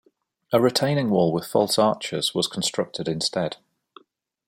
[0.51, 3.57] A retaining wall with false arches was constructed instead.